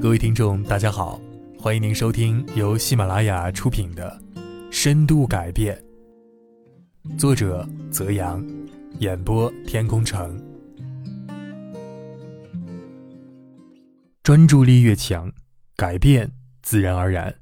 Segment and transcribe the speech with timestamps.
[0.00, 1.20] 各位听众，大家好，
[1.58, 4.16] 欢迎您收听由喜马拉雅出品的
[4.70, 5.76] 《深度改变》，
[7.18, 8.46] 作者泽阳，
[9.00, 10.40] 演播天空城。
[14.22, 15.32] 专注力越强，
[15.74, 16.30] 改变
[16.62, 17.34] 自然而然。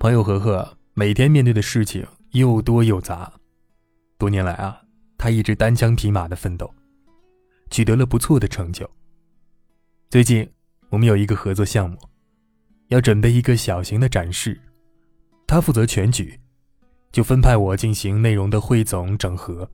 [0.00, 3.32] 朋友和和每天面对的事情又多又杂，
[4.18, 4.82] 多年来啊，
[5.16, 6.68] 他一直单枪匹马的奋斗，
[7.70, 8.90] 取得了不错的成就。
[10.08, 10.48] 最近。
[10.88, 11.98] 我们有一个合作项目，
[12.88, 14.58] 要准备一个小型的展示，
[15.44, 16.38] 他负责全局，
[17.10, 19.68] 就分派我进行内容的汇总整合。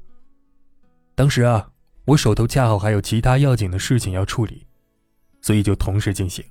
[1.15, 1.71] 当时啊，
[2.07, 4.67] 我手头恰好还有其他要紧的事情要处理，
[5.43, 6.43] 所以就同时进行。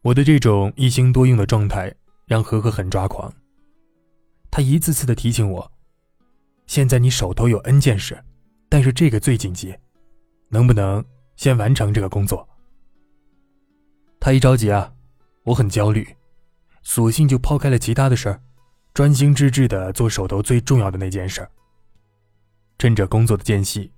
[0.00, 3.32] 我的这种一心多用的状态让何何很抓狂，
[4.50, 5.72] 他一次次的提醒我
[6.66, 8.18] ：“现在你手头有 N 件事，
[8.70, 9.76] 但是这个最紧急，
[10.48, 11.04] 能不能？”
[11.36, 12.48] 先完成这个工作。
[14.20, 14.92] 他一着急啊，
[15.42, 16.16] 我很焦虑，
[16.82, 18.40] 索性就抛开了其他的事儿，
[18.94, 21.46] 专心致志的做手头最重要的那件事。
[22.78, 23.92] 趁着工作的间隙，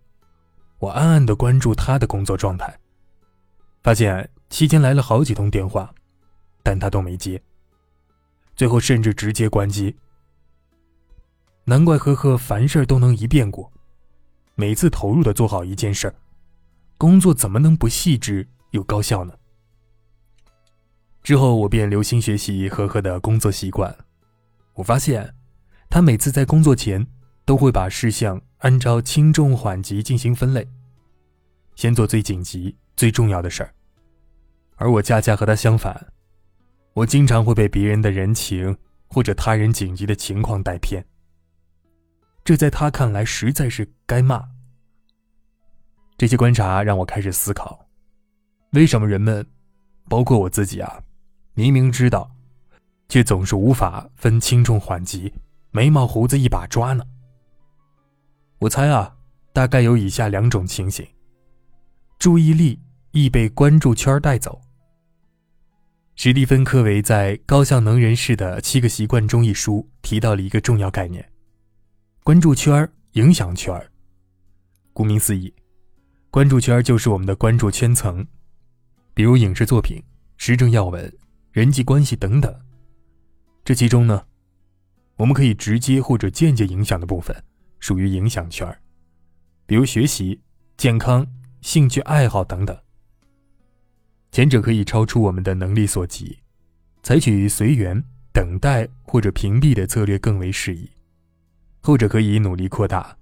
[0.79, 2.77] 我暗暗的关注他的工作状态，
[3.83, 5.93] 发现期间来了好几通电话，
[6.63, 7.41] 但他都没接。
[8.55, 9.95] 最后甚至直接关机。
[11.65, 13.71] 难怪呵呵凡事都能一遍过，
[14.55, 16.15] 每次投入的做好一件事儿。
[16.99, 19.35] 工作怎么能不细致又高效呢？
[21.23, 23.95] 之后我便留心学习呵呵的工作习惯。
[24.75, 25.35] 我发现，
[25.91, 27.07] 他每次在工作前
[27.45, 30.69] 都会把事项按照轻重缓急进行分类，
[31.75, 33.75] 先做最紧急、最重要的事儿。
[34.77, 36.13] 而我恰恰和他相反，
[36.95, 38.77] 我经常会被别人的人情
[39.09, 41.05] 或者他人紧急的情况带偏。
[42.45, 44.56] 这在他看来实在是该骂。
[46.19, 47.87] 这些观察让我开始思考：
[48.73, 49.47] 为什么人们，
[50.09, 51.03] 包括我自己啊，
[51.53, 52.31] 明明知道，
[53.09, 55.33] 却总是无法分轻重缓急，
[55.73, 57.05] 眉毛胡子一把抓呢？
[58.61, 59.15] 我猜啊，
[59.53, 61.07] 大概有以下两种情形：
[62.19, 64.63] 注意力易被关注圈带走。
[66.15, 71.31] 史蒂芬·科维在《高效能人士的七个习惯》中一书提到了一个重要概念：
[72.25, 73.79] 关注圈、影响圈。
[74.95, 75.53] 顾名思义。
[76.37, 78.27] 关注圈就是我们的关注圈层，
[79.15, 80.03] 比如影视作品、
[80.37, 81.11] 时政要闻、
[81.51, 82.55] 人际关系等等。
[83.65, 84.23] 这其中呢，
[85.17, 87.35] 我们可以直接或者间接影响的部分
[87.81, 88.69] 属于影响圈，
[89.65, 90.39] 比如学习、
[90.77, 91.27] 健康、
[91.63, 92.79] 兴趣爱好等等。
[94.31, 96.41] 前者可以超出我们的能力所及，
[97.03, 100.91] 采取随缘、等待或者屏蔽的策略更为适宜；
[101.81, 103.17] 后者可以努力扩大，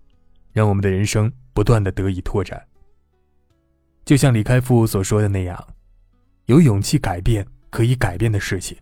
[0.52, 2.60] 让我们的人生不断的得以拓展。
[4.04, 5.66] 就像李开复所说的那样，
[6.46, 8.76] 有勇气改变可以改变的事情，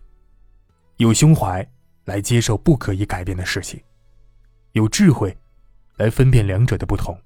[0.97, 1.65] 有胸怀
[2.05, 3.81] 来接受不可以改变的事情，
[4.73, 5.35] 有智慧
[5.95, 7.17] 来分辨两者的不同。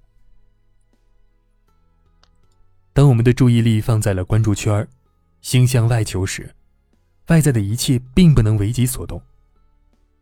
[2.93, 4.87] 当我们的注意力放在了关注圈儿
[5.41, 6.53] 心向外求时，
[7.27, 9.21] 外在的一切并不能为己所动。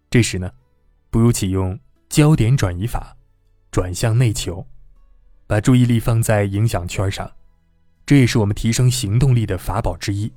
[0.09, 0.51] 这时呢，
[1.09, 3.15] 不如启用焦点转移法，
[3.69, 4.65] 转向内求，
[5.45, 7.29] 把注意力放在影响圈上。
[8.05, 10.31] 这也是我们提升行动力的法宝之一。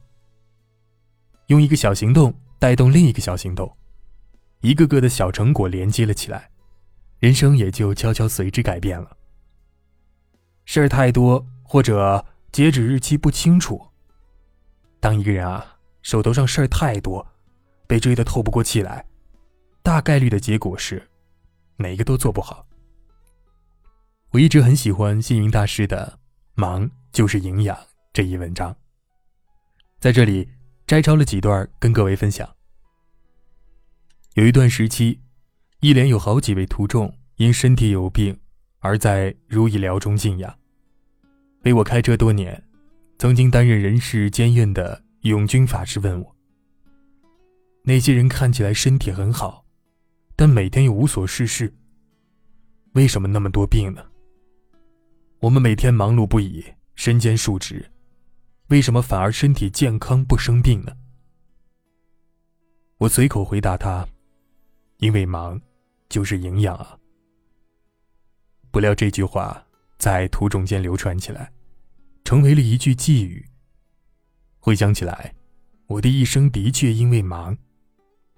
[1.49, 3.77] 用一个小行动带动另一个小行动，
[4.61, 6.51] 一个个的小成果连接了起来，
[7.19, 9.17] 人生也就悄悄随之改变了。
[10.65, 13.81] 事儿太多或者截止日期不清楚，
[15.01, 17.27] 当一个人啊手头上事儿太多，
[17.87, 19.05] 被追得透不过气来，
[19.83, 21.09] 大概率的结果是，
[21.77, 22.67] 哪个都做不好。
[24.31, 26.19] 我一直很喜欢星云大师的
[26.55, 26.87] 《忙》。
[27.13, 27.77] 就是营养
[28.13, 28.75] 这一文章，
[29.99, 30.49] 在这里
[30.87, 32.49] 摘抄了几段跟各位分享。
[34.35, 35.21] 有一段时期，
[35.81, 38.39] 一连有好几位徒众因身体有病
[38.79, 40.55] 而在如意寮中静养。
[41.65, 42.63] 为我开车多年，
[43.19, 46.37] 曾经担任人事监院的永军法师问我：
[47.83, 49.65] 那些人看起来身体很好，
[50.37, 51.75] 但每天又无所事事，
[52.93, 54.05] 为什么那么多病呢？
[55.41, 56.65] 我们每天忙碌不已。
[56.99, 57.89] 身兼数职，
[58.71, 60.97] 为什么反而身体健康不生病呢？
[62.97, 64.05] 我随口回答他
[64.99, 65.63] ：“因为忙，
[66.09, 66.99] 就是营养啊。”
[68.73, 69.65] 不料这句话
[69.97, 71.53] 在途中间流传起来，
[72.25, 73.49] 成为了一句寄语。
[74.59, 75.33] 回想起来，
[75.87, 77.57] 我的一生的确因为忙，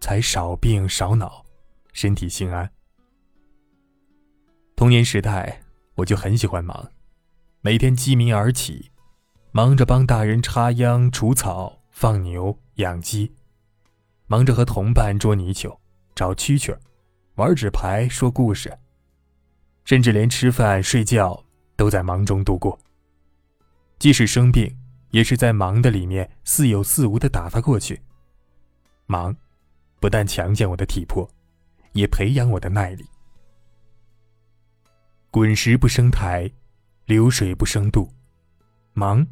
[0.01, 1.43] 才少病少恼，
[1.95, 2.71] 身体心安。
[4.77, 5.63] 童年时代，
[5.95, 6.87] 我就很喜欢忙。
[7.63, 8.91] 每天鸡鸣而起，
[9.53, 13.31] 忙着帮大人插秧、除草、放牛、养鸡，
[14.29, 15.79] 忙着和同伴捉泥鳅、
[16.15, 16.75] 找蛐蛐
[17.35, 18.79] 玩纸牌、说故事，
[19.85, 21.45] 甚至连吃饭、睡觉
[21.77, 22.81] 都在忙中度过。
[23.99, 24.75] 即使生病，
[25.11, 28.01] 也是在忙的里面似有似无的打发过去。
[29.05, 29.37] 忙，
[30.01, 31.31] 不但强健我的体魄，
[31.93, 33.05] 也培养我的耐力。
[35.31, 36.51] 滚石不生苔，
[37.11, 38.09] 流水不生渡，
[38.93, 39.27] 忙。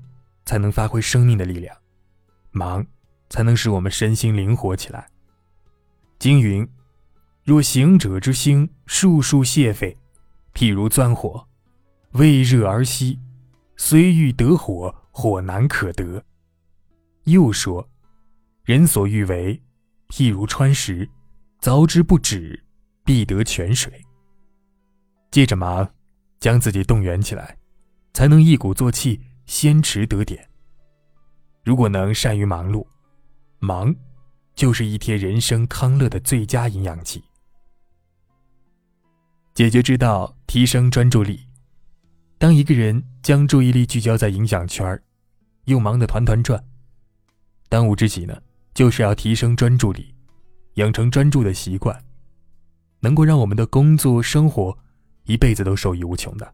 [0.45, 1.77] 才能发挥生命的力量，
[2.53, 2.87] 忙，
[3.29, 5.07] 才能使我们身心灵活起来。
[6.19, 6.67] 经云
[7.45, 9.95] ：“若行者之心，速速泄沸，
[10.55, 11.47] 譬如钻火，
[12.13, 13.19] 未热而熄，
[13.77, 16.25] 虽欲得火，火难可得。”
[17.25, 17.87] 又说
[18.65, 19.63] ：“人所欲为，
[20.09, 21.07] 譬如穿石，
[21.61, 22.65] 凿之不止，
[23.05, 24.03] 必得泉水。”
[25.31, 25.87] 借着忙，
[26.41, 27.58] 将自己动员起来，
[28.13, 29.21] 才能一鼓作气。
[29.49, 30.47] 先持得点。
[31.65, 32.87] 如果能善于忙碌，
[33.61, 33.97] 忙，
[34.55, 37.25] 就是一天人生康乐的最佳营养剂。
[39.55, 41.41] 解决之道：提升专注力。
[42.37, 45.03] 当一个人将注意力聚焦在影响圈
[45.65, 46.63] 又忙得团团转，
[47.71, 48.39] 当务之急呢，
[48.75, 50.15] 就是要提升专注力，
[50.75, 52.05] 养成专注的习惯，
[53.01, 54.77] 能够让我们的工作生活
[55.25, 56.53] 一辈子都受益无穷的。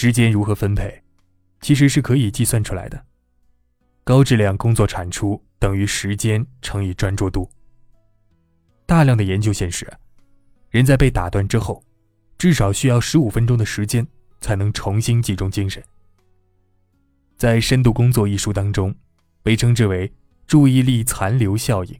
[0.00, 1.02] 时间如何分配？
[1.60, 3.04] 其实是可以计算出来的。
[4.04, 7.50] 高质量工作产出等于时间乘以专注度。
[8.86, 9.92] 大量的研究显示，
[10.70, 11.82] 人在被打断之后，
[12.38, 14.06] 至少需要十五分钟的时间
[14.40, 15.82] 才能重新集中精神。
[17.36, 18.94] 在《深度工作》一书当中，
[19.42, 20.12] 被称之为
[20.46, 21.98] “注意力残留效应”。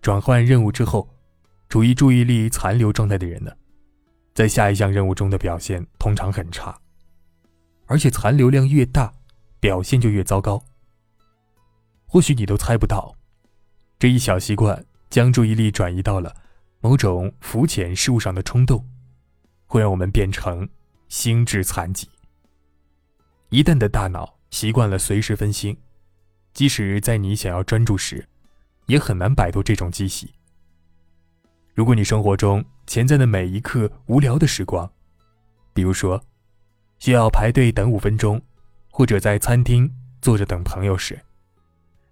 [0.00, 1.06] 转换任务之后，
[1.68, 3.52] 处于注意力残留状态的人呢，
[4.34, 6.78] 在下一项任务中的表现通常很差。
[7.86, 9.12] 而且残留量越大，
[9.60, 10.62] 表现就越糟糕。
[12.06, 13.14] 或许你都猜不到，
[13.98, 16.34] 这一小习惯将注意力转移到了
[16.80, 18.88] 某种浮浅事物上的冲动，
[19.66, 20.68] 会让我们变成
[21.08, 22.08] 心智残疾。
[23.50, 25.76] 一旦的大脑习惯了随时分心，
[26.52, 28.26] 即使在你想要专注时，
[28.86, 30.32] 也很难摆脱这种积习。
[31.74, 34.90] 如果你生活中潜在的每一刻无聊的时光，
[35.72, 36.22] 比如说。
[37.00, 38.40] 需要排队等五分钟，
[38.88, 39.92] 或者在餐厅
[40.22, 41.20] 坐着等朋友时，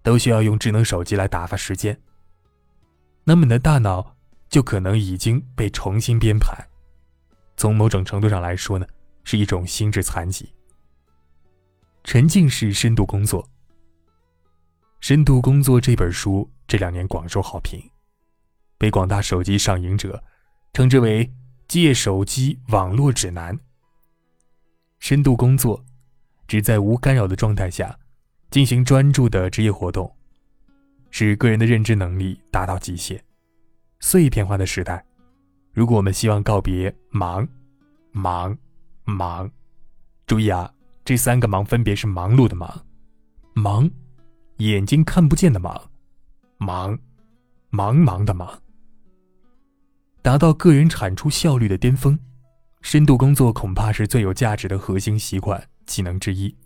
[0.03, 1.99] 都需要用智能手机来打发时间。
[3.25, 4.15] 那么你的大脑
[4.51, 6.53] 就可能已经被重新编排，
[7.57, 8.87] 从某种程度上来说呢，
[9.25, 10.53] 是一种心智残疾。
[12.05, 13.43] 沉浸式深度工作，
[15.01, 17.81] 《深度工作》这本书这两年广受好评，
[18.77, 20.23] 被广大手机上瘾者
[20.73, 21.31] 称之为
[21.69, 23.59] “借手机网络指南”。
[25.01, 25.85] 深度工作，
[26.47, 27.99] 指在无干扰的状态下
[28.51, 30.11] 进行专注的职业活动，
[31.11, 33.23] 使个人的认知能力达到极限。
[34.01, 35.05] 碎片化的时代，
[35.73, 37.47] 如果我们希望告别忙、
[38.11, 38.57] 忙、
[39.05, 39.51] 忙，
[40.27, 40.73] 注意啊，
[41.05, 42.87] 这三个忙分别是忙碌的忙、
[43.53, 43.91] 忙、
[44.57, 45.91] 眼睛看不见的忙、
[46.57, 46.99] 忙、
[47.71, 48.61] 茫茫的忙，
[50.23, 52.19] 达到个人产出效率的巅峰。
[52.81, 56.57] 深度工作恐怕是最有价值的核心习惯技能之一。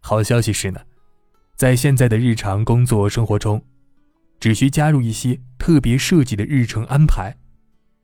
[0.00, 0.80] 好消息是呢，
[1.56, 3.64] 在现在的日常工作生活中，
[4.40, 7.36] 只需加入一些特别设计的日程安排，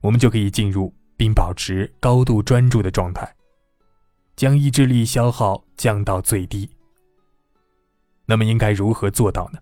[0.02, 3.34] 我们就可以进入并保持高度专注的状态，
[4.36, 6.70] 将意志力消耗降到最低。
[8.26, 9.58] 那么应该如何做到呢？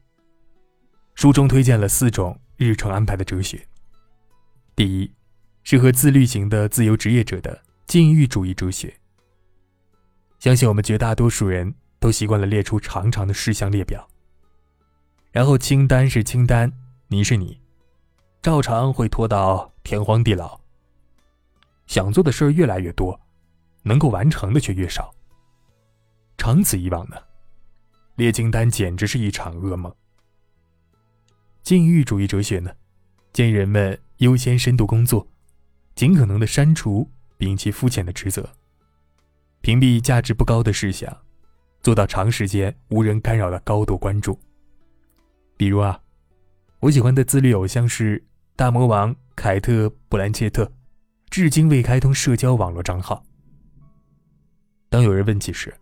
[1.14, 3.67] 书中推荐了四种日程安排的哲学。
[4.76, 5.12] 第一。
[5.64, 8.93] 适合自律型的自由职业者的禁欲主义哲学。
[10.41, 14.09] 相信我们绝大多数人都习惯了列出长长的事项列表，
[15.31, 16.73] 然后清单是清单，
[17.07, 17.61] 你是你，
[18.43, 20.61] 照常会拖到天荒地老。
[21.87, 23.19] 想做的事越来越多，
[23.83, 25.14] 能够完成的却越少。
[26.37, 27.17] 长此以往呢，
[28.17, 29.95] 列清单简直是一场噩梦。
[31.62, 32.73] 禁欲主义哲学呢，
[33.33, 35.29] 建议人们优先深度工作。
[35.95, 38.49] 尽可能的删除摒弃肤浅的职责，
[39.61, 41.14] 屏蔽价值不高的事项，
[41.83, 44.38] 做到长时间无人干扰的高度关注。
[45.59, 46.00] 比如啊，
[46.81, 48.25] 我喜欢的自律偶像是
[48.57, 50.73] 大魔王凯特·布兰切特，
[51.29, 53.23] 至今未开通社交网络账号。
[54.88, 55.75] 当有人问起时，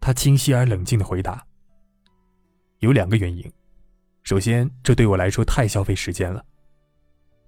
[0.00, 1.46] 他清晰而冷静的回答
[2.80, 3.48] ：“有两个原因，
[4.24, 6.44] 首先，这对我来说太消费时间了；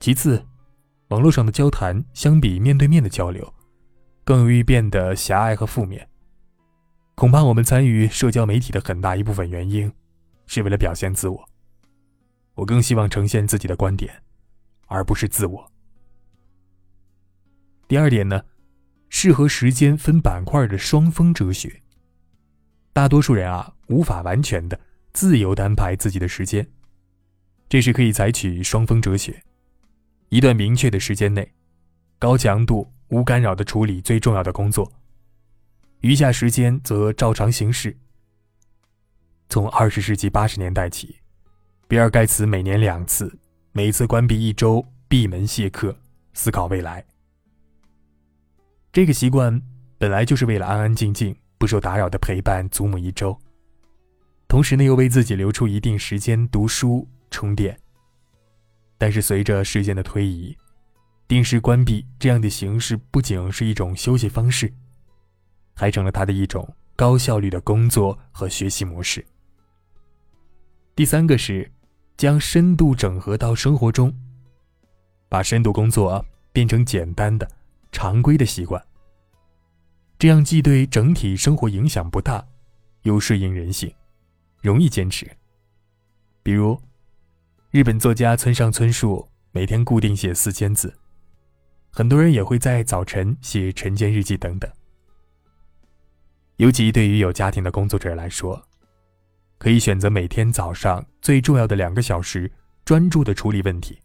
[0.03, 0.45] 其次。”
[1.11, 3.55] 网络上的交谈相比面对面的交流，
[4.25, 6.09] 更容易变得狭隘和负面，
[7.15, 9.93] 恐怕我们参与社交媒体的很大一部分原因，
[10.47, 11.49] 是为了表现自我。
[12.55, 14.23] 我更希望呈现自己的观点，
[14.87, 15.71] 而不是自我。
[17.87, 18.43] 第二点呢，
[19.11, 21.83] 适合时间分板块的双峰哲学。
[22.95, 24.81] 大多数人啊，无法完全的
[25.13, 26.67] 自由的安排自己的时间，
[27.69, 29.43] 这时可以采取双峰哲学。
[30.33, 31.53] 一段明确的时间内，
[32.19, 34.91] 高强度、无干扰的处理最重要的工作，
[36.01, 37.95] 余下时间则照常行事。
[39.51, 41.17] 从二十世纪八十年代起，
[41.87, 43.39] 比尔盖茨每年两次，
[43.73, 45.95] 每次关闭一周，闭门谢客，
[46.33, 47.05] 思考未来。
[48.91, 49.61] 这个习惯
[49.99, 51.37] 本来就是为了安安静静。
[51.59, 53.39] 不受打扰的陪伴祖母一周，
[54.49, 57.79] 同时呢又为自己留出一定时间读书充电。
[59.03, 60.57] 但是随着时间的推移，
[61.27, 64.73] 定时关闭这样的形式不仅是一种休息方式，
[65.75, 69.27] 还成了他的一种高效率的工作和学习模式。
[70.95, 71.69] 第三个是
[72.17, 74.17] 将深度整合到生活中，
[75.29, 77.51] 把深度工作变成简单的、
[77.91, 78.81] 常规的习惯。
[80.17, 82.47] 这样既对整体生活影响不大，
[83.03, 83.93] 又适应人性，
[84.61, 85.29] 容易坚持。
[86.41, 86.81] 比如，
[87.73, 90.95] 日本作家村上春树每天固定写四千字，
[91.89, 94.71] 很多人也会在早晨写晨间日记等等。
[96.57, 98.63] 尤其对于有家庭的工作者来说，
[99.57, 102.53] 可以选择每天早上最重要的两个小时
[102.85, 103.99] 专注的处理问题。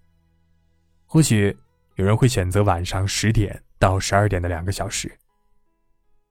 [1.05, 1.53] 或许
[1.95, 5.11] 有人会选择晚上十点到十二点的两个小时。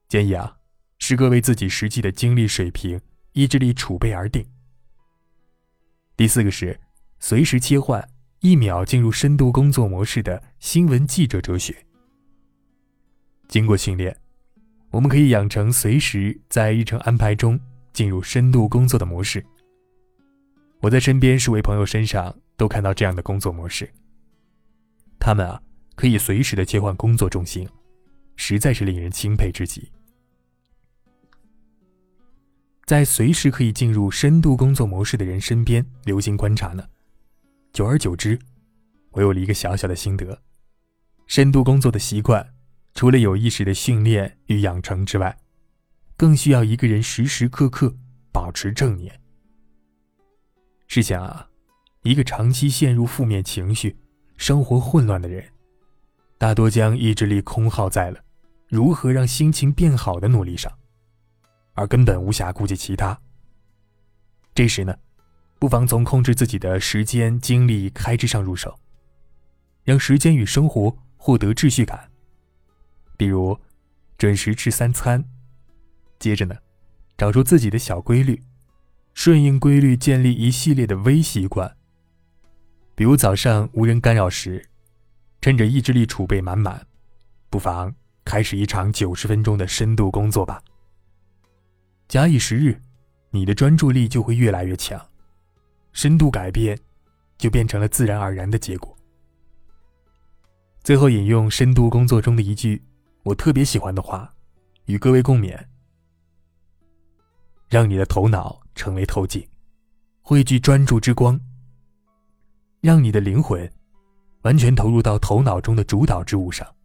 [0.07, 0.57] 建议啊，
[0.97, 2.99] 是各为自己实际的精力水平、
[3.33, 4.43] 意志力储备而定。
[6.15, 6.79] 第四个是
[7.19, 8.07] 随时切换、
[8.39, 11.75] 一秒进入深度工作模式的新闻记者哲学。
[13.47, 14.15] 经过训练，
[14.91, 17.59] 我们可以养成随时在日程安排中
[17.93, 19.43] 进入深度工作的模式。
[20.81, 23.91] 我在身边数位朋友身上都看到这样的工作模式。
[25.19, 25.61] 他们啊，
[25.95, 27.67] 可以随时的切换工作重心，
[28.35, 29.91] 实在是令人钦佩之极。
[32.85, 36.87] 在随时可以进入深度工作模式的人身边留心观察呢，
[37.77, 38.39] 久而久之，
[39.11, 40.41] 我有了一个小小的心得：
[41.27, 42.55] 深度工作的习惯，
[42.95, 45.37] 除了有意识的训练与养成之外，
[46.15, 47.95] 更需要一个人时时刻刻
[48.33, 49.21] 保持正念。
[50.87, 51.47] 试想啊，
[52.01, 53.95] 一个长期陷入负面情绪、
[54.37, 55.47] 生活混乱的人，
[56.39, 58.19] 大多将意志力空耗在了
[58.67, 60.73] 如何让心情变好的努力上。
[61.75, 63.15] 而根本无暇顾及其他。
[64.55, 64.97] 这时呢，
[65.59, 68.79] 不妨从控制自己的时间、精力、开支上入手，
[69.83, 72.09] 让时间与生活获得秩序感。
[73.17, 73.59] 比如，
[74.17, 75.23] 准时吃三餐。
[76.19, 76.55] 接着呢，
[77.17, 78.41] 找出自己的小规律，
[79.13, 81.75] 顺应规律建立一系列的微习惯。
[82.93, 84.69] 比如早上无人干扰时，
[85.41, 86.85] 趁着意志力储备满满，
[87.49, 90.61] 不妨开始一场九十分钟的深度工作吧。
[92.07, 92.79] 假以时日，
[93.31, 95.03] 你的专注力就会越来越强，
[95.97, 96.79] 深度改变
[97.39, 98.95] 就变成了自然而然的结果。
[100.83, 102.79] 最后引用深度工作中的一句
[103.23, 104.31] 我特别喜欢的话，
[104.85, 105.59] 与各位共勉：
[107.67, 109.43] 让你的头脑成为透镜，
[110.21, 111.35] 汇聚专注之光；
[112.79, 113.67] 让你的灵魂
[114.43, 116.75] 完全投入到头脑中的主导之物上，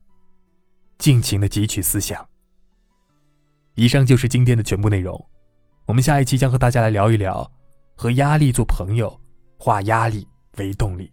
[0.96, 2.26] 尽情的汲取思想。
[3.74, 5.22] 以上就是今天的全部内容，
[5.84, 7.52] 我们下一期将和大家来聊一聊，
[8.02, 9.16] 和压力做朋友，
[9.56, 11.08] 化压力为动力。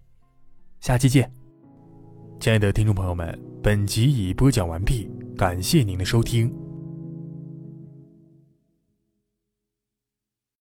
[0.79, 1.31] 下期见，
[2.39, 6.51] 亲爱的听众朋友们，本集已播讲完毕，感谢您的收听。